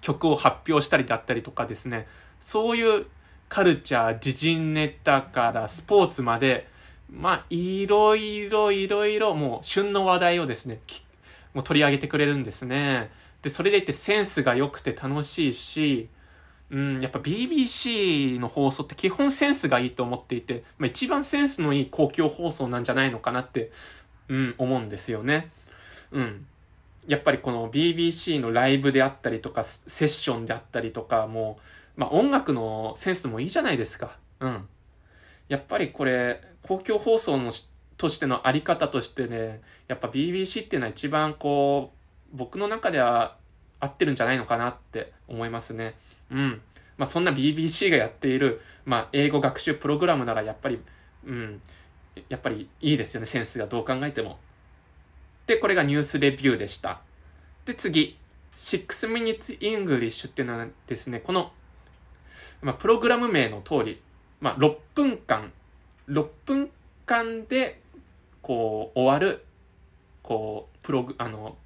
[0.00, 2.06] ー、曲を発表したりだったりとかですね、
[2.40, 3.06] そういう
[3.48, 6.68] カルチャー、時事ネタからスポーツまで、
[7.10, 10.80] まあ、いろいろいろいろ、もう旬の話題をですね、
[11.52, 13.10] もう取り上げてくれるんですね。
[13.42, 16.08] で、それでいてセンスが良くて楽しいし、
[16.70, 23.70] うん、やっぱ BBC の放送って基本センスがいいと思っていて、まあ、一番センスのいい公共放送なんじゃないのかなって、
[24.28, 25.50] うん、思うんですよね。
[26.12, 26.46] うん。
[27.08, 31.58] やっぱりこの BBC のライブであったりとか、セッションであったりとか、も
[31.96, 34.16] う、まあ音楽のセンスもいいじゃないですか。
[34.40, 34.68] うん。
[35.48, 37.52] やっぱりこれ、公共放送の
[37.96, 42.01] としてのあり方としてね、やっぱ BBC っていうのは一番こう、
[42.32, 43.36] 僕の中では
[43.80, 45.94] 合ってるんじゃないのかなって思いますね。
[46.30, 46.60] うん。
[46.96, 50.80] まあそんな BBC がやっている、まあ英語学習プログラムならやっぱり、
[51.26, 51.60] うん、
[52.28, 54.38] やっぱりいいですよね、センスがどう考えても。
[55.46, 57.00] で、これがニュースレビューでした。
[57.64, 58.18] で、次、
[58.56, 61.52] 6 minutes English っていうのはですね、この、
[62.60, 64.00] まあ、プログラム名の通り、
[64.40, 65.52] まあ、6分間、
[66.08, 66.70] 6分
[67.06, 67.80] 間で、
[68.40, 69.44] こう、終わる、
[70.22, 71.56] こう、プログ、あの、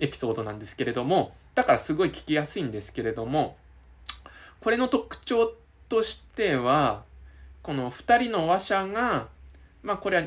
[0.00, 3.56] エピソードなんですけれども、だからすごい聞きやすいんですけれども、
[4.60, 5.54] これの特徴
[5.88, 7.02] としては、
[7.62, 9.28] この2人の話者が、
[9.82, 10.24] まあこれは、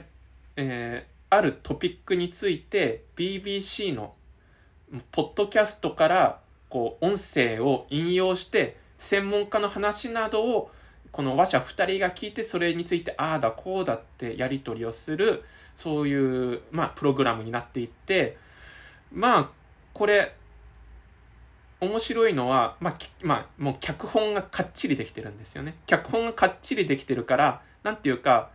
[0.56, 4.14] えー、あるトピックについて BBC の
[5.12, 10.72] ポッドキャストからこう音声を引用して専門家の話などを
[11.12, 15.44] この話者2人が聞いてそれについてああだこうだってやり取りをする
[15.76, 18.38] そういう、まあ、プログラムになっていって
[19.12, 19.50] まあ
[19.94, 20.34] これ
[21.80, 25.76] 面白いのは、まあ、まあ、もう脚本がかっちりできてるんですよね。
[25.86, 28.50] 脚本がかっちりできてるから、なんていうか、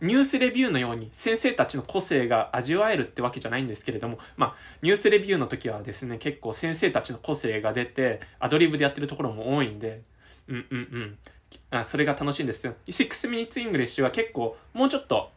[0.00, 10.02] ニュースレビューのように先生たちの個性が味わえるってわけじゃないんですけれども、まあ、ニュースレビューの時はですね、結構先生たちの個性が出て、アドリブでやってるところも多いんで、
[10.48, 11.18] うんうんうん。
[11.70, 15.30] あそれが楽しいんですけど、6 minutes English は結構もうちょっと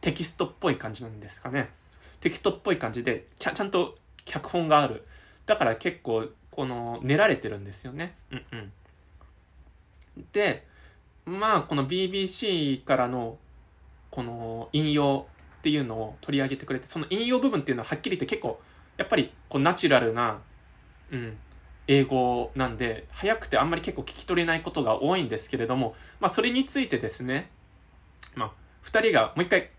[0.00, 1.70] テキストっぽい感じなんですかね。
[2.20, 5.06] テキストっぽい感じで、ちゃちゃんと脚本がある。
[5.46, 8.14] だから結構、この、練られてるんですよね。
[8.30, 8.72] うんうん。
[10.32, 10.66] で、
[11.26, 13.38] まあ、この BBC からの
[14.10, 15.26] この引用
[15.58, 18.60] っていうのを取り上げてくれて、その引用部分っていうのははっきり言って結構、
[18.96, 20.40] やっぱりこうナチュラルな、
[21.10, 21.36] うん、
[21.88, 27.50] 英語なんで、早くてあんまり結構聞き取れないことが多いんですけれども、まあそれについてですね、
[28.36, 29.70] まあ二人がもう一回、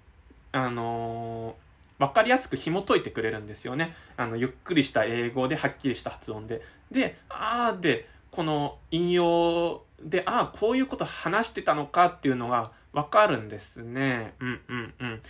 [0.52, 3.96] あのー、わかりやすく紐解いてくれるんですよね。
[4.18, 6.62] あの、ゆっくりした英語ではっきりした発音で。
[6.92, 14.34] で、あーで、この引用で、ああ、こういうこと話してたのかっていうのがわかるんですね。
[14.40, 15.22] うんうんうん。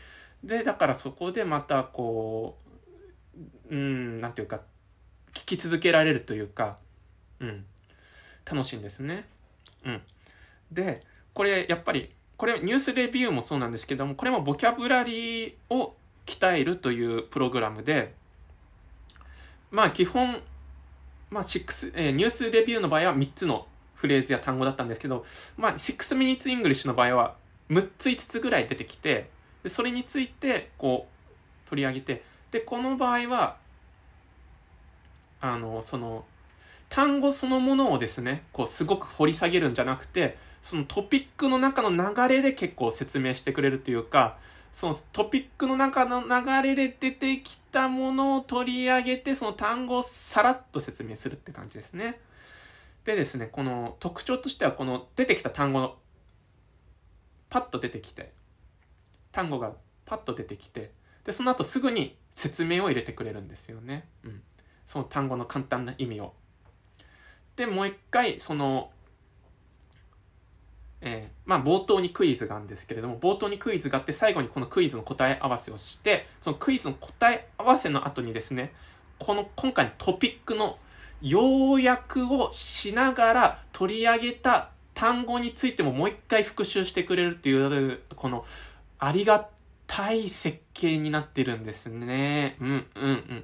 [0.43, 2.58] で、だからそこでまたこ
[3.69, 4.62] う、うん、なんていうか、
[5.34, 6.78] 聞き続けられるというか、
[7.39, 7.65] うん、
[8.49, 9.25] 楽しいんですね。
[9.86, 10.01] うん。
[10.71, 18.13] で、これやっぱり、これニュースレビューもそうなんですけども、これもボキャブラリーを鍛えるというプログラムで、
[19.71, 20.41] まあ基本、
[21.29, 25.25] まあ6、えー、ニュースレビューの場合は3つのフレーズや単語だったんですけど、
[25.57, 27.35] まあ、6 minutes English の場合は
[27.69, 29.29] 6つ5つぐらい出てきて、
[29.67, 31.07] それについて、こ
[31.65, 33.57] う、取り上げて、で、この場合は、
[35.41, 36.25] あの、その、
[36.89, 44.38] 単語そのものをですね、こう、すごく掘り下げるんじゃなくて、そのトピックの中の流れで結構説明してくれるというか、
[44.75, 52.19] そのトピックの中の流れで出てきたものを取り上げて、その単語をさらっと説明するって感じですね。
[53.05, 55.95] でですね、この特徴としては、この出てきた単語の、
[57.49, 58.33] パッと出てきて、
[59.31, 59.71] 単語が
[60.03, 60.91] パッと出てきて、
[61.23, 64.09] で、その後すぐに説明を入れてくれるんですよね。
[64.25, 64.43] うん。
[64.85, 66.33] その単語の簡単な意味を。
[67.55, 68.91] で、もう一回、その、
[71.05, 78.73] えー、まあ冒頭にクイズがあるんですけれども、冒頭にクイズがあって、最後にこのクイズの答え合わせをして、そのクイズの答え合わせの後にですね、
[79.19, 80.77] この今回のトピックの
[81.21, 88.43] 要約をしながら取り上げた単語についてももう一回復習してくれるっていう、この
[88.97, 89.47] ありが
[89.85, 92.57] たい設計になってるんですね。
[92.59, 93.43] うんうんうん。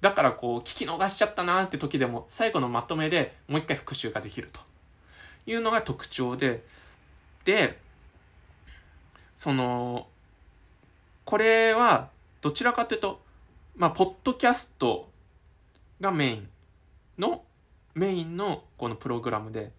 [0.00, 4.60] だからこう聞き逃しちゃったなって時でも最後のまとめでもう一回復習ができると
[5.46, 6.64] いうのが特徴で、
[7.44, 7.78] で、
[9.36, 10.06] その、
[11.24, 12.08] これは
[12.40, 13.20] どちらかというと、
[13.76, 15.08] まあ、ポッドキャスト
[16.00, 16.48] がメイン
[17.18, 17.44] の
[17.94, 19.72] メインのこのプログラムで、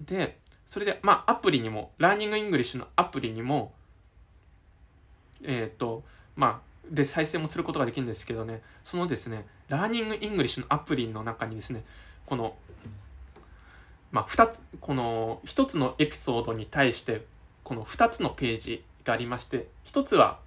[0.00, 3.72] で、それで、まあ、アプリにも、 Learning English のアプリにも、
[5.42, 6.04] えっ、ー、と、
[6.36, 11.84] まあ、で、再生もすることができるんですけどね、そのですね、 Learning English のアプリの中にですね、
[12.26, 12.54] この、
[14.12, 17.24] まあ、二つ、この、一つのエピソードに対して、
[17.64, 20.38] この二つのページがありまして、一つは、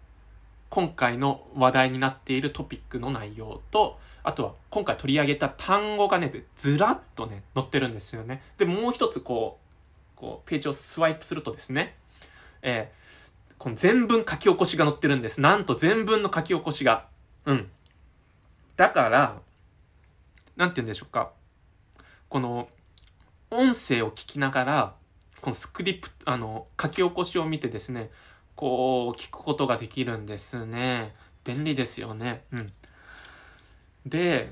[0.70, 8.42] 今回の話題になっているトピックの内容と、あとは今回取り上げた単語がね、ずらっとね、載ってるんですよね。
[8.58, 9.60] で、もう一つこ
[10.16, 11.96] う、こう、ページをスワイプするとですね、
[12.62, 15.42] えー、この全文書き起こしが載ってるんです。
[15.42, 17.06] なんと全文の書き起こしが。
[17.46, 17.70] うん。
[18.76, 19.42] だから、
[20.56, 21.32] なんて言うんでしょうか。
[22.30, 22.68] この、
[23.54, 24.96] 音声を聞きながら、
[25.42, 28.10] このスクリプト、あの、書き起こしを見てですね、
[28.56, 31.14] こう、聞くことができるんですね。
[31.44, 32.44] 便利ですよね。
[32.52, 32.74] うん。
[34.06, 34.52] で、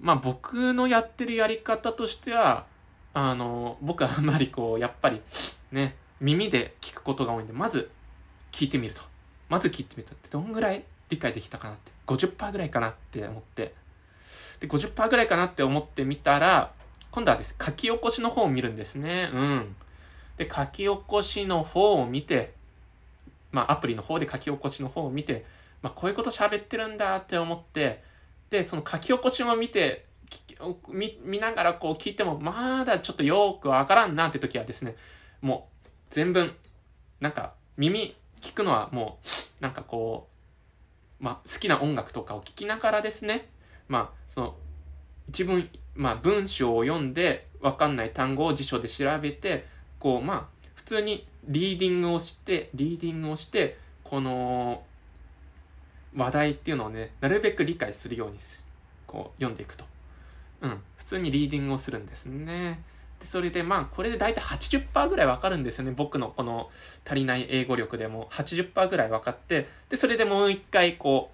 [0.00, 2.66] まあ僕のやってるやり方としては、
[3.14, 5.20] あの、僕はあんまりこう、やっぱり
[5.70, 7.90] ね、耳で聞くことが多いんで、まず
[8.52, 9.02] 聞いてみると。
[9.48, 10.16] まず聞いてみると。
[10.30, 11.92] どんぐらい理解できたかなって。
[12.06, 13.74] 50%ぐらいかなって思って。
[14.60, 16.72] で、50%ぐらいかなって思ってみたら、
[17.12, 19.30] 今度はです、書き起こしの方を見るんですね。
[19.32, 19.76] うん。
[20.38, 22.54] で、書き起こしの方を見て、
[23.52, 25.44] まあ、アプリの方で書き起こしの方を見て、
[25.82, 28.02] まあ、こういうこと喋ってるんだって思って、
[28.50, 30.06] で、その書き起こしも見て、
[30.88, 34.96] 見見ながらこう聞いても、まだちょっとよくわからんなって時はですね、
[35.42, 36.54] もう全文
[37.20, 39.18] なんか耳聞くのはも
[39.60, 40.28] うなんかこ
[41.20, 43.48] う、まあ、好きな音楽とかを聴きながらですね
[43.88, 44.56] まあその
[45.28, 49.66] 一文、まあ、文章を読んで分かんない単語を辞書で調べて
[49.98, 54.82] こうまあ普通にリーディングをしてリーディングをしてこの
[56.14, 58.38] 話題っていうのをねなるべく理解するように
[59.06, 59.84] こう読んでいくと、
[60.60, 62.82] うん、普通にリーディングをするんですね。
[63.20, 65.92] でそれでまあこれで大体80%ぐらいわかるんですよね。
[65.96, 66.70] 僕のこの
[67.06, 68.28] 足りない英語力でも。
[68.32, 69.68] 80%ぐらい分かって。
[69.88, 71.30] でそれでもう一回こ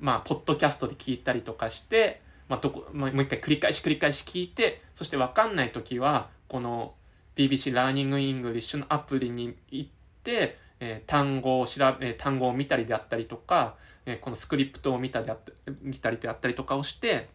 [0.00, 2.21] うまあポッドキャストで聞いたりとかして
[2.52, 6.92] まあ、どこ、まあ、もう一回繰り返し繰り返し聞いて、そしてわかんない時は、この
[7.34, 9.90] BBC Learning English のアプリに行っ
[10.22, 17.30] て、えー、単語を調べ、単語を見たりであったりとか、えー、このスクリプトを見たであった見たりであったりとかをして、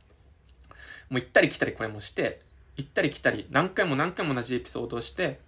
[1.09, 2.41] もう行ったり来たりこれもして、
[2.75, 5.39] 行ったり来たり、何回も何回も同じエピソードをして、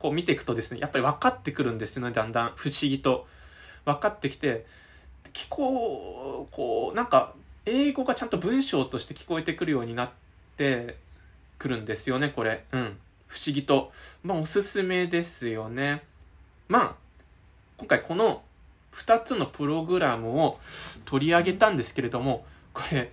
[0.00, 3.26] こう見ていくとですね、やっぱり分かってくるんですよね、だんだん不思議と。
[3.86, 4.66] 分かってきて、
[5.32, 7.34] 聞こう、こう、なんか、
[7.64, 10.10] 英語がちゃんと文章として聞こえてくるようになっ
[10.56, 10.96] て
[11.58, 12.64] くるんですよね、これ。
[12.72, 12.98] うん。
[13.28, 13.92] 不思議と。
[14.22, 16.02] まあ、おすすめですよね。
[16.68, 16.94] まあ、
[17.78, 18.42] 今回この
[18.94, 20.58] 2つのプログラムを
[21.04, 22.44] 取り上げたんですけれども、
[22.74, 23.12] これ、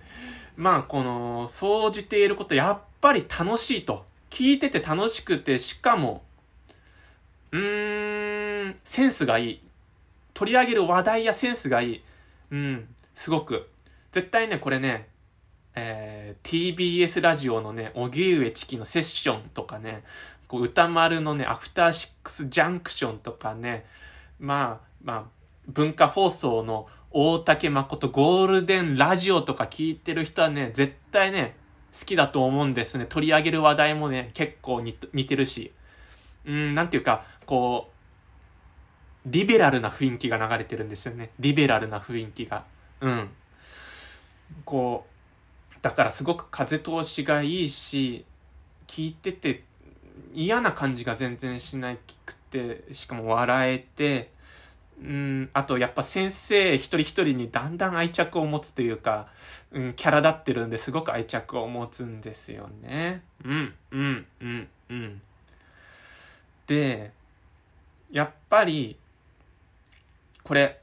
[0.56, 4.04] まあ、この、総じていること、やっぱり楽しいと。
[4.30, 6.22] 聞いてて楽しくて、しかも、
[7.52, 9.60] うーん、センスがいい。
[10.34, 12.02] 取り上げる話題やセンスがいい。
[12.50, 13.69] うん、すごく
[14.12, 15.08] 絶対ね、これね、
[15.74, 20.02] えー、TBS ラジオのね、荻上チキのセッションとかね、
[20.48, 23.86] こう歌丸のね、アフターシックスジャンクションとかね、
[24.40, 25.24] まあ、まあ、
[25.68, 31.54] 文化放送の大竹誠ゴールデンラジオとか聞いてる人はね、絶対ね、
[31.96, 33.06] 好きだと思うんですね。
[33.06, 35.72] 取り上げる話題もね、結構似てるし。
[36.46, 37.90] うん、なんていうか、こ
[39.24, 41.30] う、リベラルな雰囲気が流れてるんですよね。
[41.38, 42.64] リベラルな雰囲気が。
[43.00, 43.30] うん。
[44.64, 48.24] こうだからすごく風通しがいいし
[48.86, 49.62] 聞いてて
[50.32, 51.96] 嫌な感じが全然しな
[52.26, 54.30] くてしかも笑えて
[55.02, 59.28] うんあとやっぱ先生一人一人にだんだん愛着を持つというか、
[59.72, 63.22] うん、キャラ立ってるんですごく愛着を持つんですよね。
[63.44, 65.22] うんうんうんうん
[66.66, 67.10] で
[68.12, 68.96] やっぱり
[70.42, 70.79] これ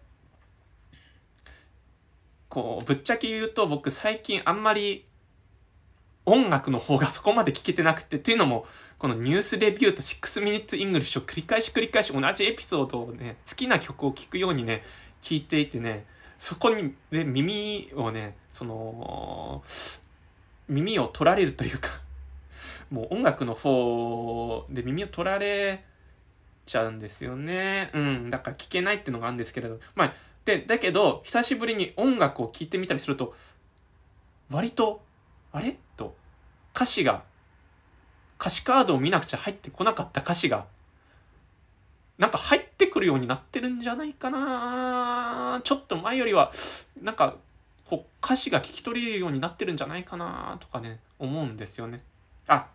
[2.50, 5.06] こう、ぶっちゃけ言うと僕最近あんまり
[6.28, 8.66] 音楽の方がそこまで聞けてなくて、というのも、
[9.00, 14.84] このニュースレビューと6 minutes English を繰り返し繰り返し同じエピソードをね、好きな曲を聴くようにね、
[15.22, 16.06] 聞いていてね、
[16.38, 19.64] そこに、で、耳をね、その、
[20.68, 22.02] 耳を取られるというか
[22.92, 25.86] もう音楽の方で耳を取られ
[26.66, 27.90] ちゃうんですよね。
[27.94, 28.30] うん。
[28.30, 30.14] だから聞けないっていうのがあるんですけれど、まあ、
[30.48, 33.36] で、だけど、久しぶりに音楽を聴いてみたりすると、
[34.50, 35.04] 割と、
[35.52, 35.78] あれ？
[35.98, 36.16] と、
[36.74, 37.24] 歌詞が、
[38.40, 40.66] 歌詞カードを見なくちゃ入ってこなかった歌詞が、
[42.18, 46.54] なんか入ってくるようになってるんじゃないかなちょっと前よりは、
[47.02, 47.36] なんか、
[48.24, 52.02] 歌詞が聞き取れるようになってるんじゃないかなとかね、思うんですよね。
[52.48, 52.68] あ、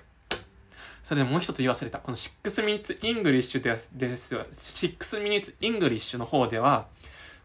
[1.03, 2.01] それでもう一つ言い忘れた。
[2.01, 4.37] この6 minutes English です、です。
[4.37, 6.87] 6 minutes English の方では、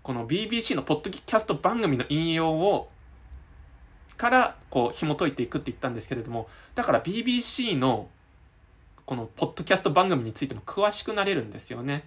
[0.07, 2.87] この BBC のポッドキャスト番組の引用を
[4.15, 8.07] からこう紐解いていくって言ったんですけれどもだから BBC の
[9.05, 12.05] このポッドキャスト番組についても詳しくなれるんですよね。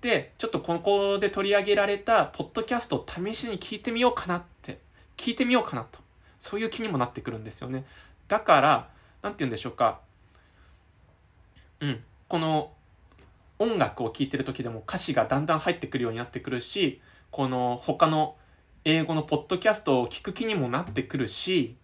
[0.00, 4.78] でちょっとここで取り上げられたポッドキャストを試しに聞いてみようかなって
[5.16, 5.98] 聞いてみようかなと
[6.38, 7.84] そういう気にもなってくるんですよね。
[8.28, 8.90] だから
[9.22, 9.98] 何て言うんでしょうか
[11.80, 12.70] うんこの
[13.58, 17.00] 音楽を聴いてる時でも歌詞がだんだん入ってくるようになってくるし
[17.30, 18.36] この他の
[18.84, 21.76] 英語のポッドキャストを聞く気にもなってくるし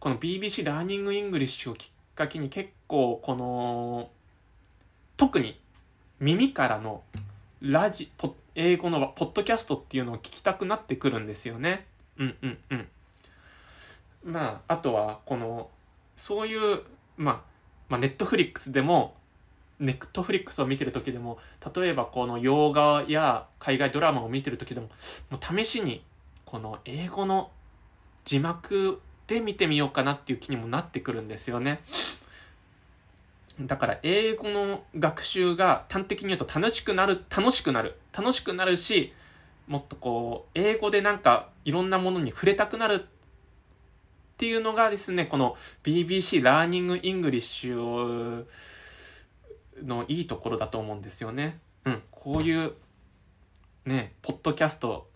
[0.00, 4.10] この BBC Learning English をきっかけに結構この
[5.16, 5.60] 特に
[6.20, 7.02] 耳からの
[7.60, 8.10] ラジ
[8.54, 11.86] 英語のポッドキャストっていうのを聞きたくなってくるんですよね。
[12.18, 12.88] うんうんうん。
[14.24, 15.68] まああとはこの
[16.16, 16.82] そういう
[17.16, 17.40] まあ
[17.88, 19.14] まあネットフリックスでも
[19.80, 21.38] ネットフリックスを見てる時でも
[21.74, 24.88] 例えばこの洋画や海外ドラマを見てる時でも
[25.30, 26.02] もう試しに
[26.44, 27.50] この英語の
[28.24, 31.80] 字幕で見てみようかなっていう気にもなってくるんですよね。
[33.60, 39.12] だから英語の学習が端的に言うと楽しくなる、楽しくなる、楽しくなるし、
[39.66, 43.00] もっとこう、英語でなんかいろんなものに触れたくなるっ
[44.38, 48.46] ていうのがですね、この BBC Learning English を
[49.84, 51.58] のいいところだと思うんですよね。
[51.84, 52.74] うん、こういう
[53.86, 55.08] ね、ポッドキャスト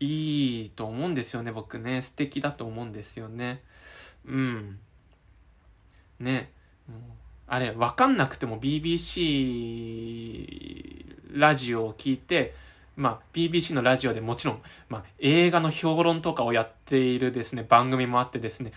[0.00, 2.02] いいと思うんですよね、僕ね。
[2.02, 3.62] 素敵だと思うんですよね。
[4.26, 4.78] うん。
[6.20, 6.50] ね。
[7.46, 9.08] あれ、わかんなくても BBC
[11.32, 12.54] ラジオを聞いて、
[12.96, 18.72] まあ、BBC のラジオでもちろん、まあ、映画の評論とかをやっているですね、番組もあってですね、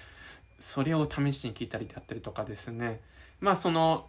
[0.60, 3.02] それを試しに聞いたりであったりとかですね、
[3.40, 4.08] まあ、その、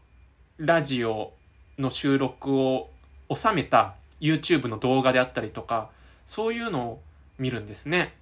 [0.59, 1.33] ラジオ
[1.79, 2.91] の収録を
[3.35, 5.91] 収めた YouTube の動画であったりとか、
[6.27, 7.03] そういうのを
[7.39, 8.15] 見るんですね。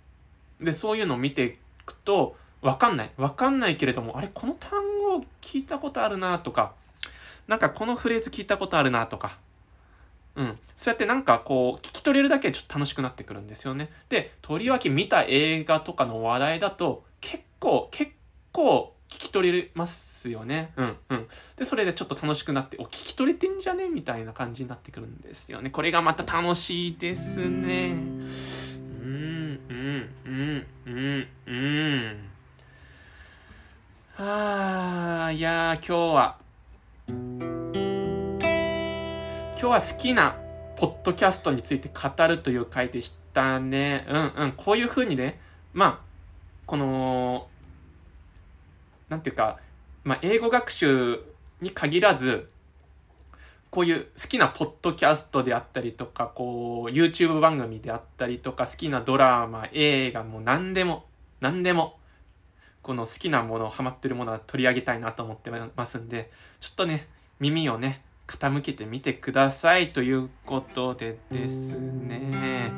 [0.60, 3.10] で、そういうのを見ていくと、わかんない。
[3.16, 4.70] わかんないけれども、あれ、この単
[5.02, 6.72] 語聞いたことあるなとか、
[7.48, 9.38] なんかこのフレーズ聞いたことあるなとか、
[10.36, 10.58] うん。
[10.76, 13.90] そうやってなんかこう、聞き取れるだけでちょっと楽しくなってくるんですよね。
[14.08, 18.12] で、とりわけ見た映画とかの話題だと、結構、結
[18.52, 20.72] 構聞き取れますよね。
[20.76, 21.28] うんうん。
[21.56, 25.70] で、それでちょっと楽しくなって、お、聞き取れてんじゃねみたいな感じになってくるんですよね。
[25.70, 27.90] これがまた楽しいですね。
[27.90, 32.30] うん、うん、うん、うん、うん。
[34.14, 36.38] はあ、いや今日は、
[37.08, 37.16] 今
[39.56, 40.36] 日は好きな
[40.76, 44.06] ポッドキャストについて語るという回でしたね。
[44.08, 44.52] うんうん。
[44.52, 45.40] こういう風にね、
[45.74, 46.04] まあ、
[46.66, 47.49] この、
[49.10, 49.58] なんていうか、
[50.02, 51.20] まあ、英語学習
[51.60, 52.48] に限らず、
[53.70, 61.04] こういう好きなポッドキャストであったりとか、こう、YouTube 番組であったりとか、好きなドラマ、映画も何でも、
[61.40, 61.98] 何でも、
[62.82, 66.30] この好きなもの、ハマってるものは取り上げたいなと思ってますんで、
[66.60, 67.06] ちょっとね、
[67.38, 72.72] 耳をね、傾けてみてくださいということでですね。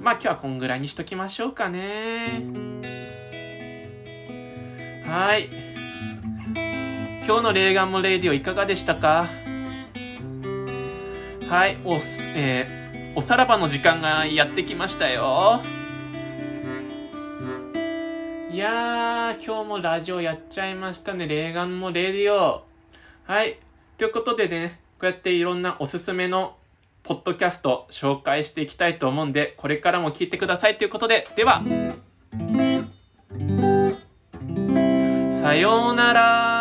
[0.00, 2.91] まあ今日はこんぐらいにしときましょうかね。
[5.12, 5.50] はい。
[7.26, 9.26] 今日のレーガンもレディオいかがでしたか？
[11.50, 15.60] はい、おす、えー、おさらばの時間がやってきましたよ。
[18.50, 21.26] いやー、今日もラジオやっちゃいましたね。
[21.26, 22.64] レーガンもレディオ。
[23.24, 23.58] はい。
[23.98, 26.56] ということでね、こうやっていろんなおすすめの
[27.02, 31.62] ポッドキャスト紹介していきたいと思うんで、これからも聞いてくださいということで、では、
[35.42, 36.51] さようなら。